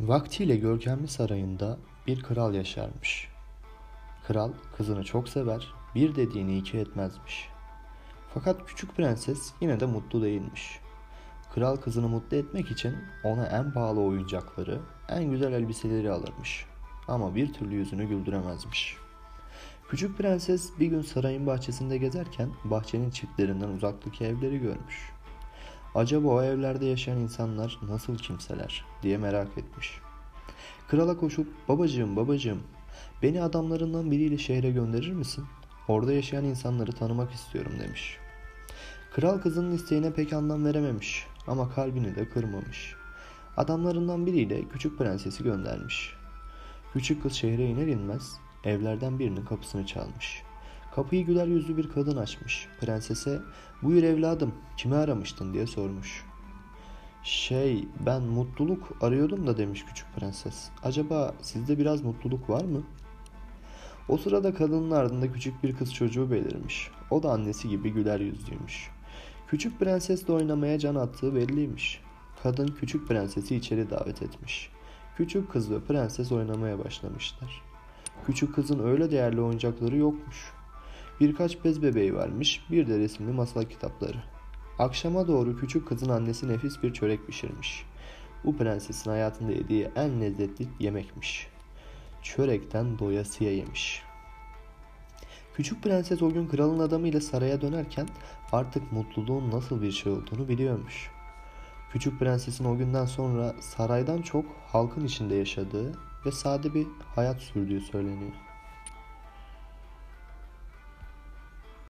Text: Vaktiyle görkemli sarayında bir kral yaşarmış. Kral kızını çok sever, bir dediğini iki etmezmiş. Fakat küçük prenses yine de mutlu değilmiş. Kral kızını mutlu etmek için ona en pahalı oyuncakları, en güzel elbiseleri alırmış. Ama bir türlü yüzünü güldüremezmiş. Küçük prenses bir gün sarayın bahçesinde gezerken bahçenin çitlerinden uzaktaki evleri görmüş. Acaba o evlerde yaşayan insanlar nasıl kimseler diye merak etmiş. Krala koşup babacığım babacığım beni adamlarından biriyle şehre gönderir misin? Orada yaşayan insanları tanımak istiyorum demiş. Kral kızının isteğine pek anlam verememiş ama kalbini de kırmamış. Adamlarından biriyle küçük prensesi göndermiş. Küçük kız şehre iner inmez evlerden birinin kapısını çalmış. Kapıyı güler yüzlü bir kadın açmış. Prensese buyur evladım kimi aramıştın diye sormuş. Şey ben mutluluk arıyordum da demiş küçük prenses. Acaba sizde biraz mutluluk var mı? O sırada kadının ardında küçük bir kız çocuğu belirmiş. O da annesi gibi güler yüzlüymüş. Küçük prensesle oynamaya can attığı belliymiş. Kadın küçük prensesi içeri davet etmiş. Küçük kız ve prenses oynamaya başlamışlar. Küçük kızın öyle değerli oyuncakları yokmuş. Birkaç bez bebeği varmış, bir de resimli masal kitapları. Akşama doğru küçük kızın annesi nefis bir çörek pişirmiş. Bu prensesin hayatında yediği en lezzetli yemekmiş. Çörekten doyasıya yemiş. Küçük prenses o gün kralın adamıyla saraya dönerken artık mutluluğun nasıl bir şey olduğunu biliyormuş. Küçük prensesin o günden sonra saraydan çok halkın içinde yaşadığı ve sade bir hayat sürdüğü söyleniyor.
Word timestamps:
Vaktiyle 0.00 0.56
görkemli 0.56 1.08
sarayında 1.08 1.78
bir 2.06 2.22
kral 2.22 2.54
yaşarmış. 2.54 3.28
Kral 4.26 4.50
kızını 4.76 5.04
çok 5.04 5.28
sever, 5.28 5.68
bir 5.94 6.14
dediğini 6.16 6.58
iki 6.58 6.78
etmezmiş. 6.78 7.48
Fakat 8.34 8.66
küçük 8.66 8.96
prenses 8.96 9.52
yine 9.60 9.80
de 9.80 9.86
mutlu 9.86 10.22
değilmiş. 10.22 10.80
Kral 11.54 11.76
kızını 11.76 12.08
mutlu 12.08 12.36
etmek 12.36 12.70
için 12.70 12.96
ona 13.24 13.46
en 13.46 13.72
pahalı 13.72 14.00
oyuncakları, 14.00 14.80
en 15.08 15.30
güzel 15.30 15.52
elbiseleri 15.52 16.10
alırmış. 16.10 16.66
Ama 17.08 17.34
bir 17.34 17.52
türlü 17.52 17.74
yüzünü 17.74 18.08
güldüremezmiş. 18.08 18.96
Küçük 19.88 20.18
prenses 20.18 20.70
bir 20.80 20.86
gün 20.86 21.02
sarayın 21.02 21.46
bahçesinde 21.46 21.98
gezerken 21.98 22.48
bahçenin 22.64 23.10
çitlerinden 23.10 23.68
uzaktaki 23.68 24.24
evleri 24.24 24.58
görmüş. 24.58 25.12
Acaba 25.94 26.28
o 26.28 26.42
evlerde 26.42 26.86
yaşayan 26.86 27.18
insanlar 27.18 27.78
nasıl 27.88 28.18
kimseler 28.18 28.84
diye 29.02 29.18
merak 29.18 29.58
etmiş. 29.58 30.00
Krala 30.88 31.16
koşup 31.16 31.46
babacığım 31.68 32.16
babacığım 32.16 32.62
beni 33.22 33.42
adamlarından 33.42 34.10
biriyle 34.10 34.38
şehre 34.38 34.70
gönderir 34.70 35.12
misin? 35.12 35.44
Orada 35.88 36.12
yaşayan 36.12 36.44
insanları 36.44 36.92
tanımak 36.92 37.32
istiyorum 37.32 37.72
demiş. 37.80 38.18
Kral 39.12 39.38
kızının 39.38 39.72
isteğine 39.72 40.12
pek 40.12 40.32
anlam 40.32 40.64
verememiş 40.64 41.26
ama 41.46 41.70
kalbini 41.70 42.16
de 42.16 42.28
kırmamış. 42.28 42.94
Adamlarından 43.56 44.26
biriyle 44.26 44.68
küçük 44.68 44.98
prensesi 44.98 45.44
göndermiş. 45.44 46.14
Küçük 46.92 47.22
kız 47.22 47.32
şehre 47.32 47.64
iner 47.64 47.86
inmez 47.86 48.32
evlerden 48.64 49.18
birinin 49.18 49.44
kapısını 49.44 49.86
çalmış. 49.86 50.42
Kapıyı 50.98 51.26
güler 51.26 51.46
yüzlü 51.46 51.76
bir 51.76 51.88
kadın 51.88 52.16
açmış. 52.16 52.68
Prensese 52.80 53.40
buyur 53.82 54.02
evladım 54.02 54.54
kimi 54.76 54.94
aramıştın 54.94 55.54
diye 55.54 55.66
sormuş. 55.66 56.24
Şey 57.22 57.88
ben 58.06 58.22
mutluluk 58.22 58.92
arıyordum 59.00 59.46
da 59.46 59.58
demiş 59.58 59.84
küçük 59.84 60.06
prenses. 60.16 60.68
Acaba 60.82 61.34
sizde 61.42 61.78
biraz 61.78 62.02
mutluluk 62.02 62.50
var 62.50 62.64
mı? 62.64 62.82
O 64.08 64.16
sırada 64.16 64.54
kadının 64.54 64.90
ardında 64.90 65.32
küçük 65.32 65.62
bir 65.62 65.76
kız 65.76 65.94
çocuğu 65.94 66.30
belirmiş. 66.30 66.90
O 67.10 67.22
da 67.22 67.30
annesi 67.30 67.68
gibi 67.68 67.90
güler 67.90 68.20
yüzlüymüş. 68.20 68.90
Küçük 69.48 69.80
prensesle 69.80 70.32
oynamaya 70.32 70.78
can 70.78 70.94
attığı 70.94 71.34
belliymiş. 71.34 72.00
Kadın 72.42 72.66
küçük 72.66 73.08
prensesi 73.08 73.56
içeri 73.56 73.90
davet 73.90 74.22
etmiş. 74.22 74.70
Küçük 75.16 75.52
kız 75.52 75.70
ve 75.70 75.80
prenses 75.80 76.32
oynamaya 76.32 76.84
başlamışlar. 76.84 77.62
Küçük 78.26 78.54
kızın 78.54 78.78
öyle 78.78 79.10
değerli 79.10 79.40
oyuncakları 79.40 79.96
yokmuş. 79.96 80.57
Birkaç 81.20 81.64
bez 81.64 81.82
bebeği 81.82 82.14
varmış, 82.14 82.60
bir 82.70 82.88
de 82.88 82.98
resimli 82.98 83.32
masal 83.32 83.64
kitapları. 83.64 84.22
Akşama 84.78 85.28
doğru 85.28 85.56
küçük 85.56 85.88
kızın 85.88 86.08
annesi 86.08 86.48
nefis 86.48 86.82
bir 86.82 86.92
çörek 86.92 87.26
pişirmiş. 87.26 87.84
Bu 88.44 88.56
prensesin 88.56 89.10
hayatında 89.10 89.52
yediği 89.52 89.88
en 89.96 90.20
lezzetli 90.20 90.68
yemekmiş. 90.80 91.48
Çörekten 92.22 92.98
doyasıya 92.98 93.52
yemiş. 93.52 94.02
Küçük 95.54 95.82
prenses 95.82 96.22
o 96.22 96.30
gün 96.30 96.48
kralın 96.48 96.78
adamıyla 96.78 97.20
saraya 97.20 97.60
dönerken 97.60 98.08
artık 98.52 98.92
mutluluğun 98.92 99.50
nasıl 99.50 99.82
bir 99.82 99.92
şey 99.92 100.12
olduğunu 100.12 100.48
biliyormuş. 100.48 101.10
Küçük 101.92 102.18
prensesin 102.18 102.64
o 102.64 102.76
günden 102.76 103.06
sonra 103.06 103.54
saraydan 103.60 104.22
çok 104.22 104.44
halkın 104.66 105.04
içinde 105.04 105.34
yaşadığı 105.34 105.92
ve 106.26 106.32
sade 106.32 106.74
bir 106.74 106.86
hayat 107.14 107.40
sürdüğü 107.40 107.80
söyleniyor. 107.80 108.47